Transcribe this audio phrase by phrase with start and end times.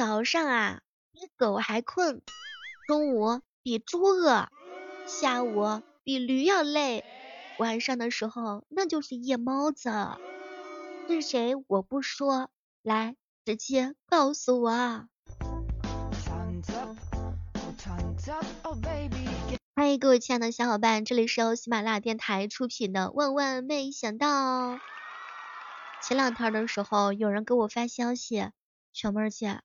[0.00, 0.80] 早上啊
[1.12, 2.22] 比狗还困，
[2.86, 4.48] 中午比猪饿，
[5.06, 7.04] 下午比驴要累，
[7.58, 9.90] 晚上的时候那就是夜猫子。
[11.06, 11.54] 是谁？
[11.66, 12.48] 我不说，
[12.82, 15.06] 来直接告诉我。
[19.76, 24.76] 欢迎各位亲爱的小伙伴，这里是由喜马拉雅电台出品的《万万没想到》。
[26.02, 28.48] 前两天的时候，有人给我发消息，
[28.94, 29.60] 小妹儿姐，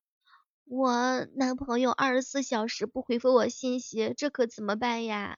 [0.68, 5.38] 我男朋友二十四小时不回复我信息，这可怎么办呀？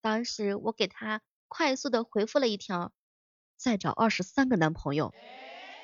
[0.00, 2.90] 当时我给他快速的回复了一条，
[3.58, 5.12] 再找二十三个男朋友，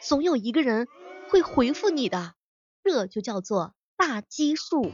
[0.01, 0.89] 总有一个人
[1.29, 2.35] 会回复你的，
[2.83, 4.91] 这就叫做大基数。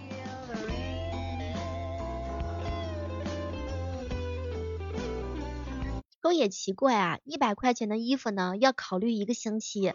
[6.20, 9.92] 说也奇怪啊，一百块钱的衣服呢，要考虑一个星期；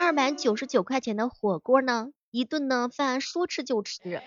[0.00, 4.22] 二百九十九块钱的火锅呢，一顿呢饭说吃就吃。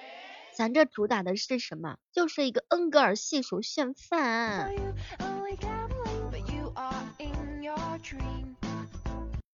[0.53, 1.97] 咱这主打的是什么？
[2.11, 4.73] 就是一个恩格尔系数炫饭。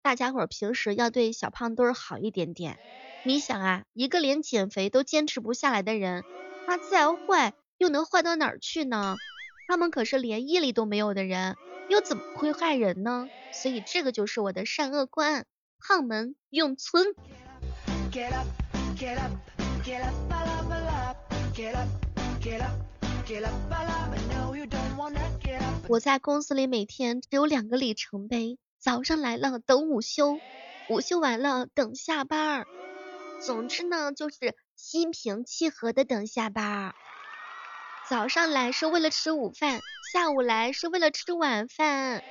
[0.01, 2.79] 大家伙平时要对小胖墩儿好一点点。
[3.23, 6.23] 你想啊，一个连减肥都坚持不下来的人，
[6.65, 9.15] 他再坏又能坏到哪儿去呢？
[9.67, 11.55] 他们可是连毅力都没有的人。
[11.89, 13.27] 又怎么会害人呢？
[13.51, 15.45] 所以这个就是我的善恶观，
[15.79, 17.15] 胖门永存。
[25.87, 30.39] 我在公司里每天只有两个里程碑，早上来了等午休，
[30.89, 32.65] 午休完了等下班。
[33.41, 36.95] 总之呢，就是心平气和的等下班。
[38.09, 42.23] 早上来是为了吃午饭，下午来是为了吃晚饭。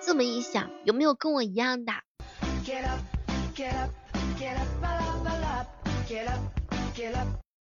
[0.00, 1.92] 这么一想，有没有跟我一样的？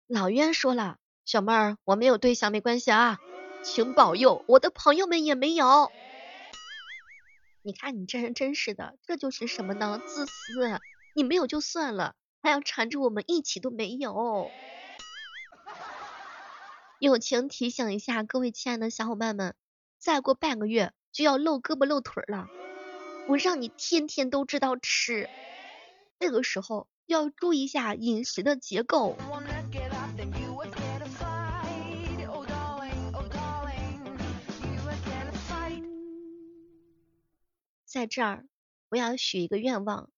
[0.08, 3.20] 老冤说了，小妹儿，我没有对象，没关系啊，
[3.64, 5.92] 请保佑，我的朋友们也没有。
[7.62, 10.02] 你看你这人真是的，这就是什么呢？
[10.06, 10.80] 自私。
[11.16, 14.50] 你没有就算了，还要缠着我们一起都没有。
[17.00, 19.56] 友情提醒一下各位亲爱的小伙伴们，
[20.00, 22.48] 再过半个月就要露胳膊露腿了，
[23.28, 25.30] 我让你天天都知道吃，
[26.20, 29.18] 这个时候要注意一下饮食的结构。
[37.86, 38.46] 在这儿，
[38.90, 40.10] 我要许一个愿望，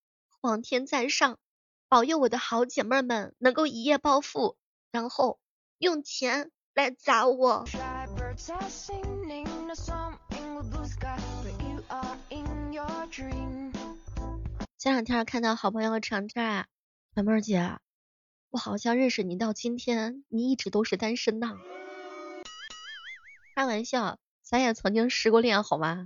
[0.42, 1.38] 皇天在上，
[1.88, 4.58] 保佑我的好姐妹们能够一夜暴富，
[4.92, 5.40] 然后
[5.78, 6.52] 用钱。
[6.76, 7.64] 来砸我！
[14.86, 16.68] 前两天看到好朋友长啊，
[17.16, 17.80] 小妹儿姐，
[18.52, 21.58] 我好像认识你到今天，你一直都是单身呐。
[23.56, 26.06] 开玩笑，咱也曾经失过恋，好吗？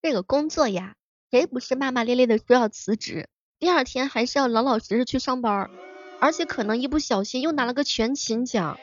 [0.00, 0.94] 这个工作呀，
[1.32, 3.28] 谁不是骂骂咧咧的说要辞职？
[3.58, 5.68] 第二天还是要老老实实去上班，
[6.20, 8.78] 而且可能一不小心又拿了个全勤奖，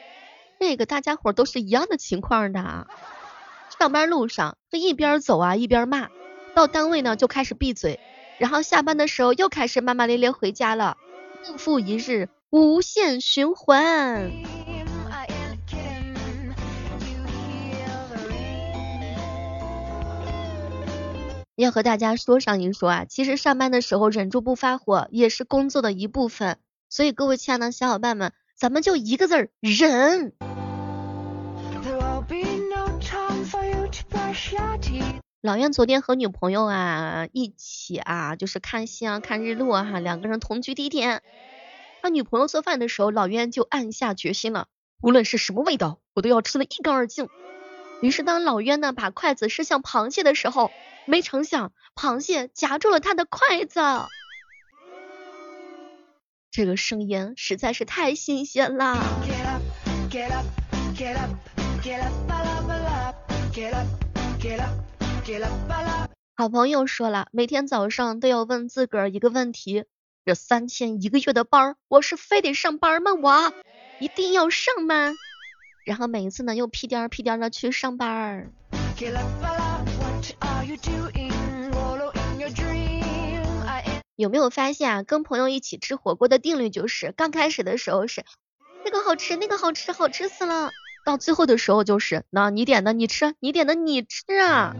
[0.59, 2.87] 这个大家伙都是一样的情况的。
[3.77, 6.09] 上班路上这一边走啊一边骂，
[6.55, 7.99] 到单位呢就开始闭嘴，
[8.39, 10.97] 然后下班的时候又开始骂骂咧咧回家了，
[11.43, 14.31] 日复一日，无限循环。
[21.55, 26.57] 要和大家说上一说啊，其实上班的时候忍住不发火也是工作的一部分，
[26.89, 30.33] 所以各位亲爱的小伙伴们，咱们就一个字儿忍。
[35.41, 41.21] 老袁昨天和女朋友啊一起啊，就是看夕阳看日落哈，两个人同居第一天，
[42.01, 44.67] 他女朋友做饭的时候，老袁就暗下决心了，
[45.01, 47.29] 无论是什么味道，我都要吃的一干二净。
[48.01, 50.71] 于是当老渊呢把筷子伸向螃蟹的时候，
[51.05, 53.79] 没成想，螃蟹夹住了他的筷子。
[56.49, 58.97] 这个声音实在是太新鲜了。
[66.37, 69.85] 好朋友说了，每天早上都要问自个儿一个问题：
[70.25, 73.13] 这三千一个月的班，我是非得上班吗？
[73.13, 73.53] 我
[73.99, 75.13] 一定要上吗？
[75.85, 78.49] 然后每一次呢，又屁颠儿屁颠儿的去上班儿。
[84.15, 85.03] 有没有发现啊？
[85.03, 88.23] 跟朋友一起吃火锅的定律就是，刚开始的时候是
[88.83, 90.71] 那个好吃，那个好吃，好吃死了。
[91.05, 94.75] 到最后的时候就是那你点的你吃你点的你吃啊。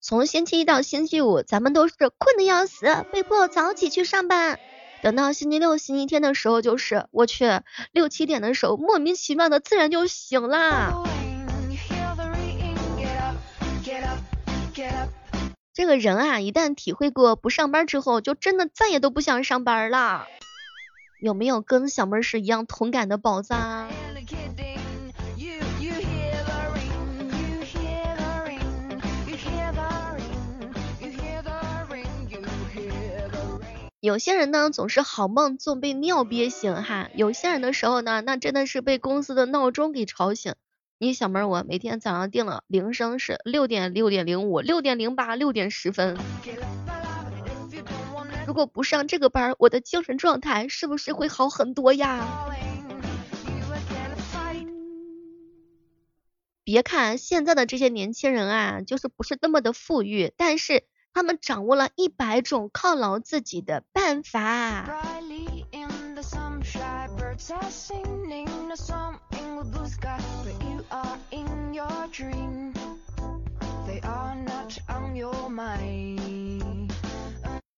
[0.00, 4.58] 从星期一到星期五咱们都是困的要死被迫早起去上班。
[5.00, 7.44] 等到星期六星期天的时候就是我去
[7.92, 10.92] 六七点的时候莫名其妙的自然就醒啦。
[15.74, 20.24] 这个人啊，一旦体会过不上班之后，就真的再也都不想上班了。
[21.18, 23.54] 有没有跟小妹儿是一样同感的宝子？
[33.98, 40.54] 有些人呢总是好梦总被尿憋醒哈，有些人的时候呢，那真的是被公司的闹钟给吵醒。
[41.04, 46.16] 你小妹儿，我每天早上定了铃声是六点、六点零五、六点零八、六点十分。
[48.46, 52.26] 如果不上这个班，我的精神状态是不是会好很多呀？
[56.64, 60.84] 别看现在的这些年轻人啊，就是不是那么的富裕，但是。
[61.16, 64.84] 他们掌握了一百种犒劳自己的办法。
[71.72, 72.72] Your dream
[73.86, 76.90] they are not on your mind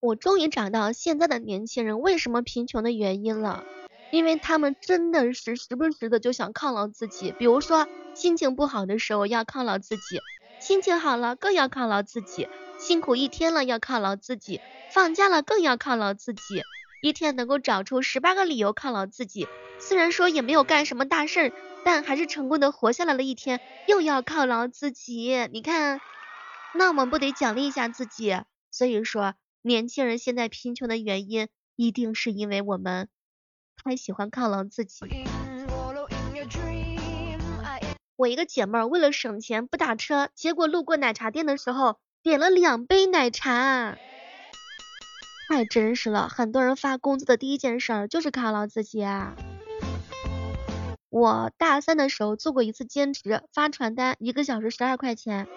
[0.00, 3.64] 我终于找到现在的年轻人为什么贫穷的原因了，
[4.12, 10.20] 因为他们真的是时不时的就想犒劳自己，比如说心情不好的时候要犒劳自己，
[10.60, 12.48] 心情好了更要犒劳自己。
[12.78, 14.60] 辛苦一天了要犒劳自己，
[14.92, 16.62] 放假了更要犒劳自己，
[17.00, 19.48] 一天能够找出十八个理由犒劳自己。
[19.80, 21.52] 虽然说也没有干什么大事儿，
[21.86, 25.48] 但还是成功的活下来了一天，又要犒劳自己。
[25.52, 26.00] 你看，
[26.74, 28.36] 那我们不得奖励一下自己？
[28.72, 31.46] 所以说，年轻人现在贫穷的原因，
[31.76, 33.08] 一定是因为我们
[33.84, 35.06] 太喜欢犒劳自己。
[38.16, 42.00] 我一个姐妹儿为了省钱不打车，结果路过奶茶店的时候。
[42.24, 43.96] 点了两杯奶茶，
[45.48, 46.28] 太真实了。
[46.28, 49.36] 很多人发工资的第一件事儿就是犒劳自己啊。
[51.16, 55.48] 我大三的时候做过一次兼职，发传单，一个小时十二块钱。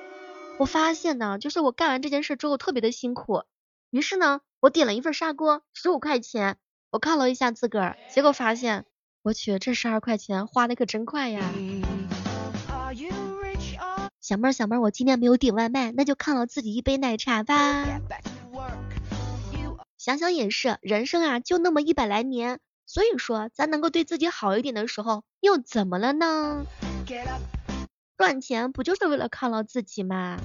[0.57, 3.43] 我发现呢，就是我干完这件事之后特别的辛苦，
[3.89, 6.55] 于是呢，我点了一份砂锅，十五块钱，
[6.91, 8.85] 我犒劳一下自个儿，结果发现，
[9.21, 11.41] 我去，这十二块钱花的可真快呀。
[14.21, 17.99] 小妹儿，小妹儿，我今天没有点外卖，那就犒劳自己一杯奶茶吧。
[19.97, 26.65] 想想也是，人生啊就那么一百来年，所以说咱能够对自己好一点的时候，又怎么了呢？
[28.17, 30.39] 赚钱不就是为了犒劳自己吗？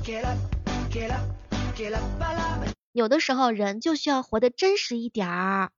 [2.93, 5.71] 有的时候人就需要活得真实一点儿，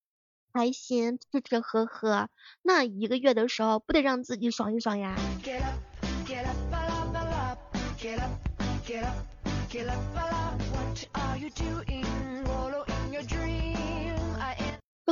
[0.53, 2.29] 开心吃吃喝喝，
[2.63, 5.15] 那一个月的时候不得让自己爽一爽呀？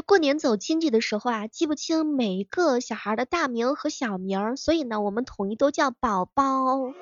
[0.03, 6.93] 过年走亲戚的时候啊，记不清每一个小孩的大名和小名，所以呢，我们统一都叫宝宝。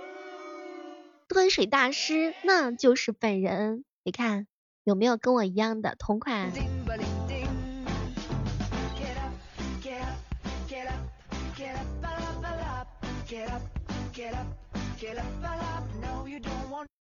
[1.26, 4.46] 端水大师那就是本人，你看
[4.84, 6.52] 有没有跟我一样的同款？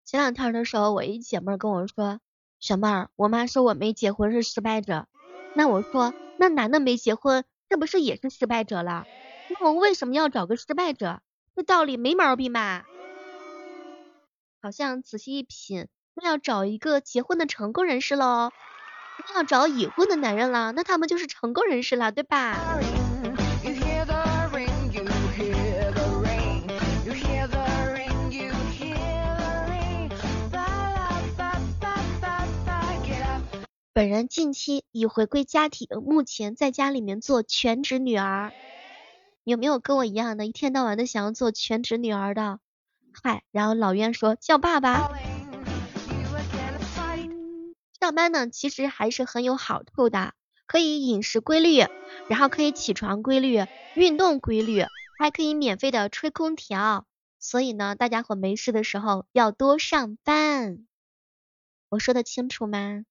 [0.03, 2.19] 前两天的时候，我一姐妹跟我说
[2.59, 5.07] ：“小妹儿，我妈说我没结婚是失败者。”
[5.55, 9.05] 那我说：“那男的没结婚，这不是也是失败者了？
[9.49, 11.21] 那我为什么要找个失败者？
[11.55, 12.85] 这道理没毛病吧？”
[14.61, 18.51] 好像仔细一品，那要找一个结婚的成功人士喽。
[19.29, 23.04] 那要找已婚的男人了，那他们就是成功人士了，对吧？
[33.95, 38.51] 本人近期已回归家庭，目前在家里面做全职女儿。
[39.45, 42.59] 有没有跟我一样的，一天到晚的想要做全职女儿的？
[43.13, 45.09] 嗨，然后老冤说叫爸爸。
[48.01, 50.33] 上班呢，其实还是很有好处的，
[50.67, 51.85] 可以饮食规律，
[52.27, 53.63] 然后可以起床规律，
[53.95, 54.83] 运动规律，
[55.17, 57.07] 还可以免费的吹空调。
[57.39, 60.85] 所以呢，大家伙没事的时候要多上班。
[61.87, 63.05] 我说的清楚吗？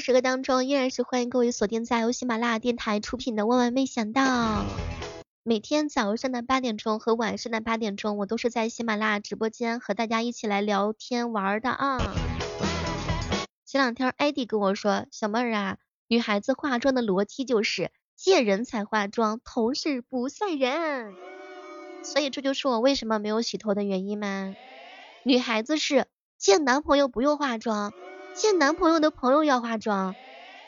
[0.00, 4.22] 时刻当中，依然是欢迎各位锁定在由喜马拉雅电台出品的《万万没想到》。
[5.42, 11.98] 每天早上的八点钟和晚上的八点钟，我都是在喜马拉雅直播间和大家一起来聊天玩的啊。
[13.66, 15.76] 前两天艾迪跟我说，小妹儿啊，
[16.08, 17.90] 女孩子化妆的逻辑就是。
[18.16, 21.14] 见人才化妆，同事不算人。
[22.02, 24.54] 所以这就是我为什么没有洗头的原因吗？
[25.22, 26.04] 女孩子是
[26.36, 27.94] 见男朋友不用化妆，
[28.34, 30.14] 见男朋友的朋友要化妆，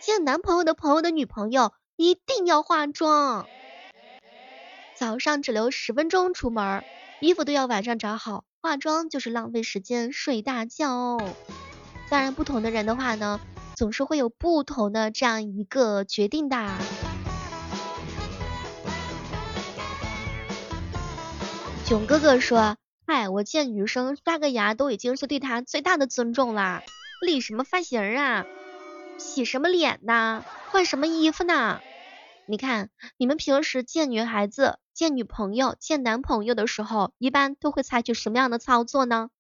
[0.00, 3.47] 见男朋友的朋友的女朋友一定要化妆。
[4.95, 6.85] 早上只留十分钟出门，
[7.21, 11.35] 衣服都要晚上找好，化妆就是浪费时间，睡大觉哦。
[12.09, 13.40] 当然，不同的人的话呢，
[13.75, 16.69] 总是会有不同的这样一个决定的。
[21.87, 22.76] 囧哥哥说
[23.07, 26.83] ：“嗨，我见女生刷个牙都已经是对她最大的尊重了，
[27.25, 28.45] 理什么发型啊？
[29.19, 30.45] 洗什么脸呢？
[30.71, 31.81] 换什么衣服呢？
[32.47, 39.31] 你看，你们平时见女孩子、见女朋友、见男朋友的时候，一般都会采取什么样的操作呢？”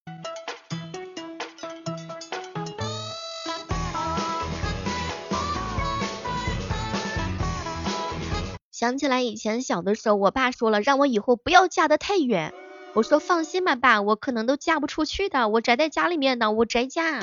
[8.70, 12.52] 想起来以前小的时候，我爸说了，让我以后不要嫁得太远。
[12.94, 17.22] 我说放心吧，爸，我可能都嫁不出去的，我宅在家里面呢，我宅家。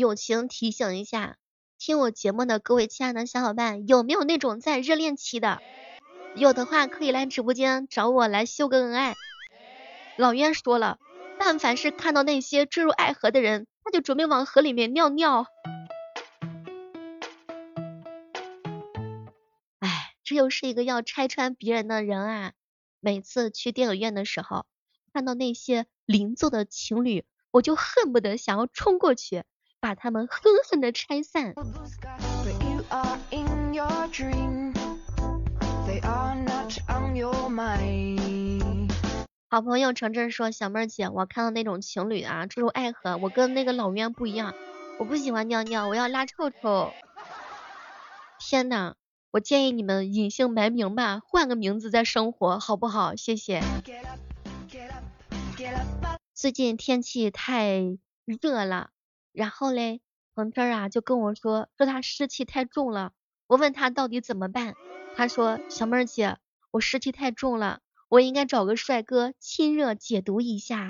[0.00, 1.36] 友情提醒一下，
[1.78, 5.62] 听我节目的各位亲爱的小伙伴，有没有那种在热恋期的？
[6.34, 9.14] 有的话可以来直播间找我来秀个恩爱。
[10.16, 10.98] 老冤说了，
[11.38, 15.46] 但凡是看到那些坠入爱河的人，他就准备往河里面尿尿。
[19.78, 22.52] 哎，这又是一个要拆穿别人的人啊！
[22.98, 24.66] 每次去电影院的时候，
[25.12, 29.44] 看到那些邻座的情侣，我就恨不得想要冲过去，
[29.84, 31.54] 把他们狠狠的拆散。
[39.50, 44.54] 好朋友程程说：“小妹儿姐，我看到那种情侣啊，坠入爱河，我跟那个老冤不一样，
[44.98, 46.90] 我不喜欢尿尿，我要拉臭臭。
[48.40, 48.94] 天呐，
[49.32, 53.14] 我建议你们隐姓埋名吧，换个名字再生活，好不好？
[53.16, 53.60] 谢谢。
[56.32, 58.88] 最近天气太热了，
[59.34, 60.00] 然后嘞，
[60.34, 63.12] 鹏飞啊就跟我说，说他湿气太重了。
[63.48, 64.74] 我问他到底怎么办，
[65.16, 66.38] 他说：小妹儿姐，
[66.70, 70.86] 我湿气太重了。”我应该找个帅哥亲热解毒一下。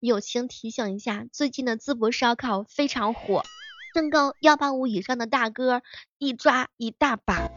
[0.00, 3.42] 友情提醒一下，最近的淄博烧烤非常火，
[3.92, 5.82] 身高幺八五以上的大哥
[6.16, 7.50] 一抓一大把。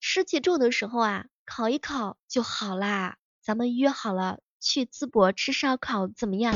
[0.00, 3.18] 湿气重的时候啊，烤一烤就好啦。
[3.48, 6.54] 咱们约好了去淄博吃烧烤，怎么样？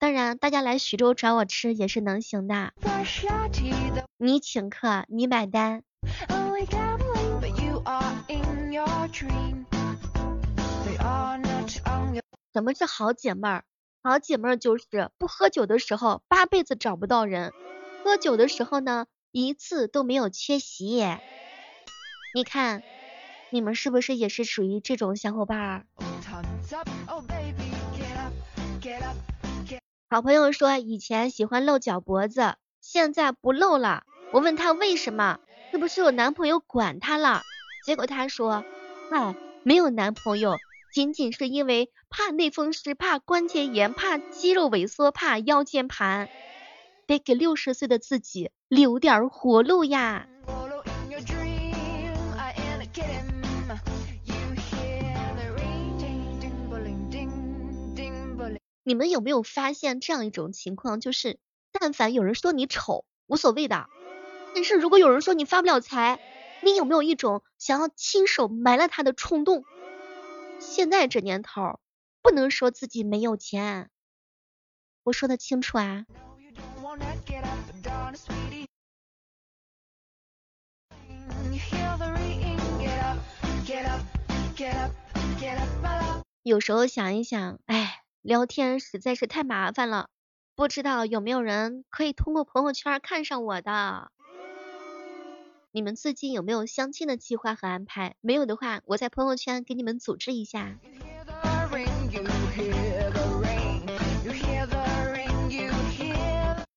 [0.00, 2.72] 当然，大家来徐州找我吃也是能行的。
[4.16, 5.84] 你请客，你买单。
[12.52, 13.64] 什么是好姐妹儿？
[14.02, 17.52] 好姐妹儿就是不喝酒的时候八辈子找不到人，
[18.02, 21.06] 喝酒的时候呢一次都没有缺席。
[22.34, 22.82] 你看，
[23.54, 25.86] 你们是不是也是属于这种小伙伴儿？
[30.10, 34.02] 好朋友说以前喜欢露脚脖子，现在不露了。
[34.32, 35.38] 我问他为什么，
[35.70, 37.42] 是不是有男朋友管他了？
[37.86, 38.64] 结果他说，
[39.12, 40.56] 哎，没有男朋友，
[40.92, 46.28] 仅仅是因为怕类风湿，怕关节炎，怕肌肉萎缩，怕腰间盘，
[47.06, 50.26] 得给六十岁的自己留点活路呀。
[58.86, 61.38] 你们有没有发现这样一种情况，就是
[61.72, 63.88] 但凡有人说你丑，无所谓的；
[64.54, 66.20] 但是如果有人说你发不了财，
[66.62, 69.64] 你有没有一种想要亲手埋了他的冲动？
[70.60, 71.80] 现在这年头，
[72.20, 73.88] 不能说自己没有钱，
[75.02, 76.04] 我说的清楚啊。
[86.42, 88.03] 有时候想一想，哎。
[88.24, 90.08] 聊天实在是太麻烦了，
[90.54, 94.10] 不知道有没有人可以通过朋友圈看上我的？
[95.72, 98.14] 你们最近有没有相亲的计划和安排？
[98.22, 100.78] 没有的话，我在朋友圈给你们组织一下。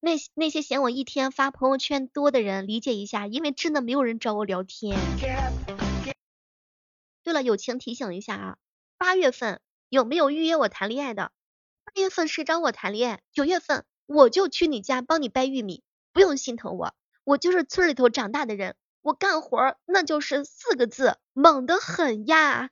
[0.01, 5.00] 那那些嫌我一天发朋友圈多的人，理解一下，因为真的没有人找我聊天。
[7.24, 8.58] 对了，友情提醒一下啊，
[8.98, 11.32] 八月份有没有预约我谈恋爱的？
[11.98, 13.20] 月份谁找我谈恋爱？
[13.34, 22.70] 九月份我就去你家帮你掰玉米，不用心疼我，我就是村里头长大的人，我干活那就是四个字，猛得很呀。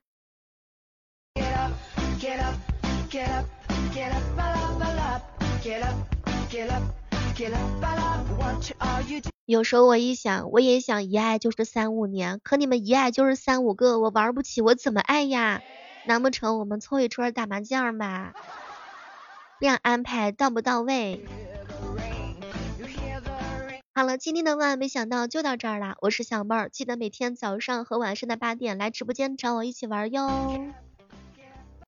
[9.46, 15.62] 有时候我一想，我也想一爱就是三五年，可你们一爱就是三五个，我玩不起，我怎么爱呀？
[16.08, 18.34] 难不成我们凑一桌打麻将吧？
[19.66, 21.26] 这样安排到不到位？
[23.96, 30.30] 好了，今天的万万没想到就到这儿了，我是小妹儿，记得每天早上和晚上的八点来直播间找我一起玩哟。